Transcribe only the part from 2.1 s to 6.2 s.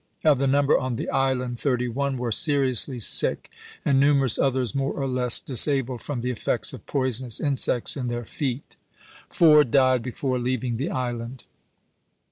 were seri ously sick, and numerous others more or less dis abled